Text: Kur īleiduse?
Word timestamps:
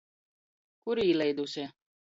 Kur 0.87 1.03
īleiduse? 1.05 1.71